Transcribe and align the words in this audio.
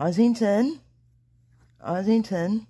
Ossington, 0.00 0.80
Ossington, 1.86 2.64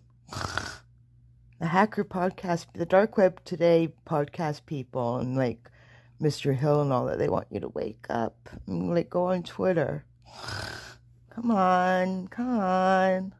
the 1.60 1.66
hacker 1.66 2.02
podcast, 2.04 2.66
the 2.74 2.84
dark 2.84 3.16
web 3.16 3.40
today 3.44 3.92
podcast 4.04 4.66
people, 4.66 5.18
and 5.18 5.36
like 5.36 5.70
Mr. 6.20 6.56
Hill 6.56 6.82
and 6.82 6.92
all 6.92 7.06
that. 7.06 7.18
They 7.18 7.28
want 7.28 7.46
you 7.52 7.60
to 7.60 7.68
wake 7.68 8.04
up 8.10 8.48
and 8.66 8.92
like 8.92 9.10
go 9.10 9.26
on 9.26 9.44
Twitter. 9.44 10.04
Come 11.30 11.52
on, 11.52 12.26
come 12.26 12.58
on. 12.58 13.32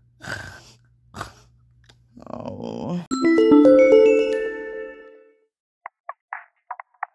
Oh. 2.31 2.95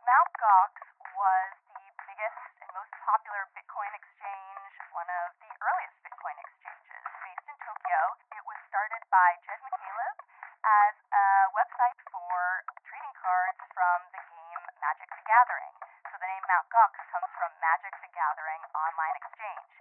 Mt. 0.05 0.29
Gox 0.43 0.73
was 1.15 1.51
the 1.71 1.87
biggest 2.03 2.51
and 2.59 2.69
most 2.75 2.91
popular 2.99 3.47
Bitcoin 3.55 3.91
exchange, 3.95 4.71
one 4.91 5.07
of 5.23 5.31
the 5.39 5.47
earliest 5.47 5.97
Bitcoin 6.03 6.35
exchanges. 6.35 7.01
Based 7.23 7.47
in 7.47 7.57
Tokyo, 7.63 8.01
it 8.35 8.43
was 8.45 8.59
started 8.67 9.01
by 9.09 9.29
Jed 9.47 9.61
McCaleb 9.63 10.17
as 10.65 10.95
a 11.13 11.25
website 11.53 11.99
for 12.09 12.65
trading 12.89 13.15
cards 13.17 13.61
from 13.73 13.99
the 14.13 14.21
game 14.25 14.61
Magic 14.81 15.09
the 15.25 15.33
Gathering. 15.33 15.73
So 16.05 16.21
the 16.21 16.29
name 16.29 16.45
Mt. 16.45 16.69
Gox 16.69 16.93
comes 17.09 17.31
from 17.33 17.49
Magic 17.57 17.97
the 17.97 18.13
Gathering 18.13 18.61
online 18.77 19.17
exchange. 19.17 19.73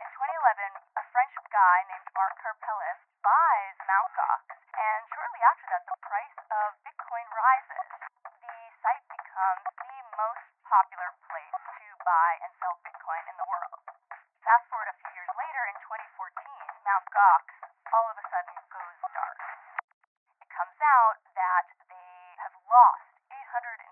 In 0.00 0.08
2011, 0.16 0.96
a 0.96 1.02
French 1.12 1.36
guy 1.52 1.78
named 1.92 2.08
Mark 2.16 2.32
Karpelès 2.40 3.04
buys 3.20 3.76
Mt. 3.84 4.08
Gox, 4.16 4.40
and 4.72 5.00
shortly 5.12 5.44
after 5.44 5.66
that, 5.76 5.84
the 5.84 6.00
price 6.00 6.38
of 6.48 6.72
Bitcoin 6.88 7.28
rises. 7.36 7.88
The 8.40 8.56
site 8.80 9.04
becomes 9.12 9.68
the 9.76 9.96
most 10.16 10.48
popular 10.64 11.12
place 11.28 11.60
to 11.76 11.86
buy 12.00 12.40
and 12.40 12.48
sell 12.56 12.80
Bitcoin 12.80 13.28
in 13.28 13.36
the 13.36 13.44
world. 13.52 13.76
Fast 14.40 14.64
forward 14.72 14.88
a 14.88 14.96
few 15.04 15.12
years 15.20 15.32
later, 15.36 15.62
in 15.68 15.76
2014, 15.84 16.32
Mt. 16.80 17.04
Gox 17.12 17.44
all 17.92 18.08
of 18.08 18.16
a 18.16 18.24
sudden 18.32 18.56
goes 18.72 19.00
dark. 19.12 19.36
It 20.40 20.48
comes 20.48 20.80
out 20.80 21.20
that 21.36 21.68
they 21.92 22.40
have 22.40 22.56
lost 22.64 23.16
850,000 23.26 23.90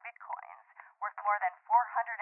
Bitcoins, 0.00 0.66
worth 0.96 1.11
more 1.22 1.38
than 1.38 1.54
$450 1.70 2.18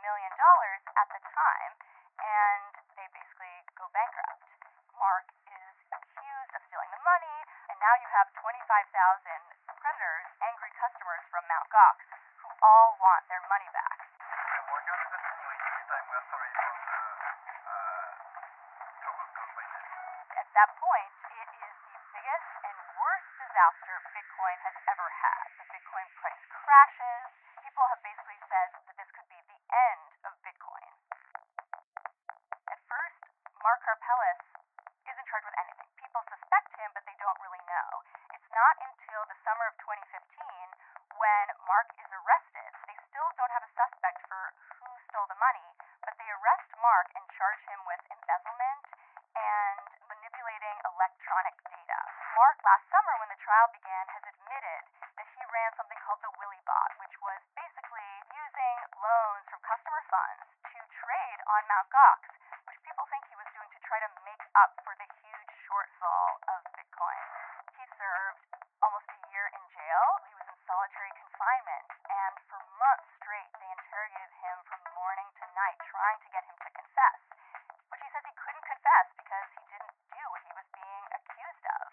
million 0.00 0.32
at 0.32 1.08
the 1.12 1.20
time, 1.20 1.72
and 2.16 2.72
they 2.96 3.04
basically 3.12 3.60
go 3.76 3.84
bankrupt. 3.92 4.48
Mark 4.96 5.28
is 5.52 5.76
accused 5.92 6.52
of 6.56 6.60
stealing 6.64 6.90
the 6.90 7.02
money, 7.04 7.38
and 7.68 7.76
now 7.76 7.94
you 8.00 8.08
have 8.08 8.26
25,000 8.40 8.58
creditors, 9.68 10.26
angry 10.42 10.72
customers 10.80 11.22
from 11.28 11.44
Mt. 11.44 11.64
Gox, 11.70 11.96
who 12.40 12.50
all 12.64 12.96
want 12.98 13.22
their 13.28 13.44
money 13.52 13.68
back. 13.76 14.00
At 20.38 20.48
that 20.56 20.70
point, 20.80 21.12
it 21.36 21.48
is 21.52 21.74
the 21.92 22.00
biggest 22.16 22.50
and 22.64 22.76
worst 22.96 23.28
disaster 23.38 23.94
Bitcoin 24.16 24.56
has 24.64 24.74
ever 24.88 25.06
had. 25.06 25.46
The 25.60 25.66
Bitcoin 25.70 26.08
price 26.18 26.42
crashes 26.50 27.28
Said 28.48 28.72
that 28.88 28.96
this 28.96 29.12
could 29.12 29.28
be 29.28 29.36
the 29.44 29.60
end 29.68 30.08
of 30.24 30.32
Bitcoin. 30.40 30.88
At 32.64 32.80
first, 32.88 33.20
Mark 33.60 33.84
Karpelès 33.84 34.40
isn't 35.04 35.28
charged 35.28 35.44
with 35.44 35.60
anything. 35.60 35.84
People 36.00 36.24
suspect 36.24 36.72
him, 36.80 36.88
but 36.96 37.04
they 37.04 37.12
don't 37.20 37.36
really 37.44 37.60
know. 37.68 37.88
It's 38.32 38.48
not 38.48 38.74
until 38.88 39.20
the 39.28 39.36
summer 39.44 39.68
of 39.68 39.76
2015 39.84 40.24
when 41.20 41.46
Mark 41.68 41.92
is 42.00 42.08
arrested. 42.08 42.72
They 42.88 42.96
still 43.12 43.28
don't 43.36 43.52
have 43.52 43.68
a 43.68 43.72
suspect 43.76 44.24
for 44.32 44.56
who 44.80 44.88
stole 45.12 45.28
the 45.28 45.36
money, 45.36 45.68
but 46.08 46.16
they 46.16 46.28
arrest 46.40 46.72
Mark 46.80 47.12
and 47.20 47.28
charge 47.36 47.60
him 47.68 47.84
with 47.84 48.00
embezzlement 48.08 48.84
and 49.36 49.84
manipulating 50.08 50.76
electronic 50.88 51.54
data. 51.68 52.00
Mark, 52.34 52.56
last 52.64 52.84
summer 52.90 53.14
when 53.22 53.30
the 53.30 53.40
trial 53.42 53.68
began, 53.70 54.04
has 54.14 54.24
admitted 54.24 54.82
that 55.18 55.28
he 55.34 55.42
ran 55.50 55.70
something 55.78 55.98
called 56.06 56.22
the 56.22 56.32
Willy 56.38 56.62
Bot, 56.66 56.90
which 57.02 57.14
was 57.22 57.40
basically 57.54 58.10
using 58.30 58.76
loans 58.98 59.46
from 59.50 59.60
customer 59.62 60.02
funds 60.10 60.46
to 60.74 60.78
trade 61.02 61.40
on 61.50 61.57
Mt. 61.68 61.84
Gox, 61.92 62.24
which 62.64 62.80
people 62.80 63.04
think 63.12 63.28
he 63.28 63.36
was 63.36 63.44
doing 63.52 63.68
to 63.68 63.80
try 63.84 64.00
to 64.00 64.08
make 64.24 64.40
up 64.56 64.72
for 64.88 64.96
the 64.96 65.04
huge 65.20 65.52
shortfall 65.68 66.40
of 66.48 66.64
Bitcoin. 66.72 67.24
He 67.76 67.84
served 67.92 68.40
almost 68.80 69.04
a 69.12 69.20
year 69.28 69.52
in 69.52 69.62
jail. 69.76 70.04
He 70.32 70.34
was 70.40 70.48
in 70.48 70.56
solitary 70.64 71.12
confinement, 71.20 71.84
and 72.08 72.34
for 72.48 72.56
months 72.80 73.04
straight, 73.20 73.52
they 73.60 73.68
interrogated 73.68 74.32
him 74.40 74.56
from 74.64 74.80
morning 74.96 75.28
to 75.28 75.44
night, 75.52 75.76
trying 75.92 76.16
to 76.24 76.28
get 76.32 76.40
him 76.48 76.56
to 76.56 76.70
confess, 76.72 77.20
which 77.92 78.00
he 78.00 78.08
says 78.16 78.24
he 78.24 78.32
couldn't 78.32 78.64
confess 78.64 79.06
because 79.20 79.48
he 79.60 79.64
didn't 79.68 79.92
do 80.08 80.24
what 80.32 80.40
he 80.48 80.52
was 80.56 80.64
being 80.72 81.04
accused 81.20 81.64
of. 81.68 81.84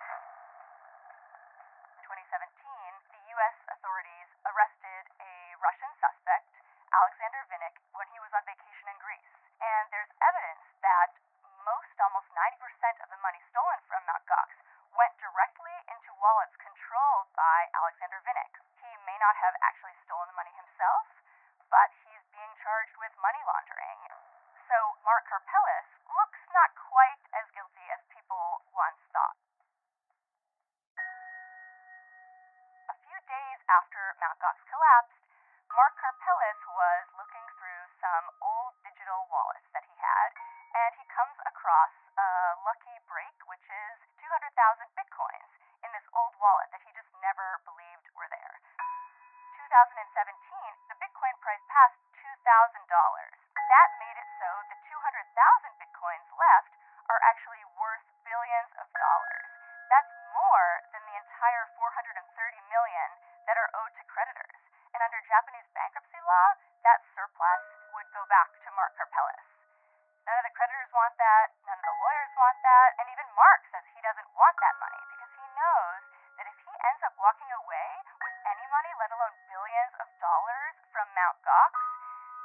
In 2.00 2.04
2017, 2.08 3.12
the 3.12 3.22
U.S. 3.28 3.58
authorities 3.76 4.30
arrested 4.48 5.04
a 5.20 5.60
Russian 5.60 5.92
suspect, 6.00 6.48
Alexander 6.96 7.44
Vinnik, 7.52 7.76
when 7.92 8.08
he 8.08 8.20
was 8.24 8.32
on 8.32 8.46
vacation 8.48 8.88
in 8.88 8.95
Greece. 9.06 9.38
And 9.62 9.86
there's 9.94 10.10
evidence 10.18 10.66
that 10.82 11.14
most, 11.62 11.94
almost 12.02 12.26
90% 12.34 13.06
of 13.06 13.10
the 13.14 13.22
money 13.22 13.38
stolen 13.54 13.78
from 13.86 14.02
Mt. 14.02 14.26
Gox 14.26 14.50
went 14.98 15.14
directly 15.22 15.78
into 15.94 16.10
wallets 16.18 16.58
controlled 16.58 17.30
by 17.38 17.70
Alexander 17.78 18.18
Vinnik. 18.26 18.54
He 18.82 18.90
may 19.06 19.14
not 19.22 19.38
have 19.38 19.54
actually 19.62 19.94
stolen 20.10 20.26
the 20.34 20.38
money 20.42 20.50
himself, 20.58 21.06
but 21.70 21.94
he's 22.02 22.26
being 22.34 22.50
charged 22.66 22.98
with 22.98 23.14
money 23.22 23.42
laundering. 23.46 24.02
So 24.66 24.98
Mark 25.06 25.30
Karpelès 25.30 25.86
looks 26.10 26.42
not 26.50 26.74
quite 26.74 27.22
as 27.38 27.46
guilty 27.54 27.86
as 27.94 28.02
people 28.10 28.66
once 28.74 28.98
thought. 29.14 29.38
A 32.90 32.98
few 33.06 33.20
days 33.30 33.60
after 33.70 34.18
Mt. 34.18 34.34
Gox 34.42 34.58
collapsed, 34.66 35.22
Mark 35.74 35.98
Karpelès 35.98 36.62
was 36.72 37.06
looking 37.18 37.44
through 37.58 37.84
some 38.00 38.26
old 38.40 38.78
digital 39.06 39.30
wallets 39.30 39.70
that 39.70 39.86
he 39.86 39.94
had, 40.02 40.30
and 40.74 40.98
he 40.98 41.06
comes 41.14 41.38
across 41.46 41.94
a 42.18 42.58
lucky 42.66 42.98
break, 43.06 43.38
which 43.46 43.62
is 43.70 44.02
200,000 44.18 44.50
bitcoins 44.98 45.52
in 45.86 45.94
this 45.94 46.10
old 46.18 46.34
wallet 46.42 46.66
that 46.74 46.82
he 46.82 46.90
just 46.98 47.14
never 47.22 47.62
believed 47.70 48.10
were 48.18 48.26
there. 48.34 48.58
2017, 49.62 49.94
the 50.90 50.98
Bitcoin 50.98 51.38
price 51.38 51.62
passed 51.70 52.02
$2,000. 52.18 52.82
That 52.82 53.90
made 54.02 54.18
it 54.18 54.30
so 54.42 54.50
the 54.74 54.78
200,000 54.90 54.98
bitcoins 55.78 56.26
left 56.34 56.74
are 57.06 57.22
actually 57.30 57.62
worth 57.78 58.10
billions 58.26 58.74
of 58.82 58.90
dollars. 58.90 59.50
That's 59.94 60.10
more 60.34 60.82
than 60.98 61.06
the 61.06 61.18
entire 61.22 61.70
430 61.78 62.10
million 62.74 63.10
that 63.46 63.54
are 63.54 63.70
owed 63.86 63.94
to 64.02 64.04
creditors. 64.10 64.66
And 64.98 65.06
under 65.06 65.22
Japanese 65.30 65.70
bankruptcy 65.78 66.18
law, 66.26 66.58
doesn't 74.06 74.30
want 74.38 74.54
that 74.62 74.78
money 74.78 75.02
because 75.18 75.34
he 75.34 75.46
knows 75.58 76.02
that 76.38 76.46
if 76.46 76.58
he 76.62 76.70
ends 76.94 77.02
up 77.10 77.18
walking 77.18 77.50
away 77.58 77.90
with 78.22 78.38
any 78.54 78.66
money, 78.70 78.94
let 79.02 79.10
alone 79.10 79.34
billions 79.50 79.94
of 79.98 80.06
dollars 80.22 80.78
from 80.94 81.10
Mount 81.18 81.42
Gox, 81.42 81.74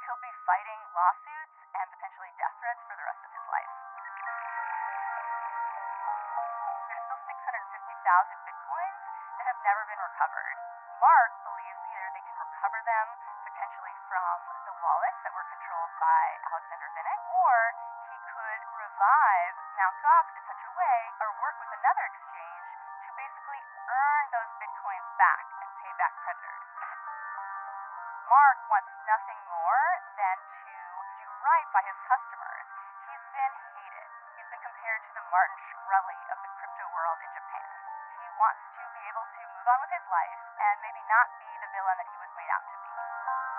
he'll 0.01 0.17
be 0.25 0.33
fighting 0.49 0.81
lawsuits 0.97 1.57
and 1.77 1.85
potentially 1.93 2.33
death 2.41 2.57
threats 2.57 2.81
for 2.89 2.97
the 2.97 3.05
rest 3.05 3.21
of 3.21 3.29
his 3.29 3.45
life. 3.45 3.73
There's 6.89 7.05
still 7.05 7.21
650,000 7.29 7.29
bitcoins 8.41 9.01
that 9.37 9.45
have 9.45 9.61
never 9.61 9.85
been 9.85 10.01
recovered. 10.01 10.57
Mark 10.97 11.31
believes 11.45 11.77
either 11.93 12.09
they 12.17 12.25
can 12.25 12.37
recover 12.41 12.81
them 12.89 13.07
potentially 13.45 13.93
from 14.09 14.33
the 14.65 14.73
wallets 14.81 15.19
that 15.21 15.33
were 15.37 15.45
controlled 15.45 15.93
by 16.01 16.23
Alexander 16.49 16.89
Vinnik, 16.97 17.21
or 17.37 17.53
could 18.41 18.65
revive 18.73 19.53
Mt. 19.77 19.93
Gox 20.01 20.25
in 20.33 20.41
such 20.49 20.63
a 20.65 20.71
way 20.73 20.99
or 21.21 21.29
work 21.45 21.53
with 21.61 21.69
another 21.77 22.05
exchange 22.09 22.65
to 23.05 23.09
basically 23.13 23.61
earn 23.85 24.23
those 24.33 24.49
bitcoins 24.57 25.05
back 25.21 25.45
and 25.61 25.69
pay 25.85 25.93
back 26.01 26.09
creditors. 26.25 26.65
Mark 28.25 28.57
wants 28.65 28.89
nothing 29.05 29.37
more 29.45 29.85
than 30.17 30.37
to 30.41 30.73
do 31.21 31.27
right 31.45 31.67
by 31.69 31.85
his 31.85 31.97
customers. 32.09 32.65
He's 33.05 33.25
been 33.29 33.53
hated. 33.77 34.09
He's 34.33 34.49
been 34.49 34.63
compared 34.65 35.05
to 35.05 35.11
the 35.21 35.25
Martin 35.29 35.57
Shkreli 35.69 36.19
of 36.33 36.37
the 36.41 36.49
crypto 36.57 36.85
world 36.97 37.21
in 37.21 37.29
Japan. 37.37 37.69
He 38.25 38.29
wants 38.41 38.63
to 38.73 38.81
be 38.97 39.01
able 39.05 39.27
to 39.37 39.41
move 39.53 39.67
on 39.69 39.79
with 39.85 39.93
his 39.93 40.05
life 40.09 40.41
and 40.57 40.75
maybe 40.81 41.01
not 41.05 41.29
be 41.37 41.49
the 41.61 41.69
villain 41.77 41.93
that 42.01 42.09
he 42.09 42.17
was 42.17 42.31
made 42.33 42.49
out 42.49 42.65
to 42.65 42.77
be. 42.81 43.50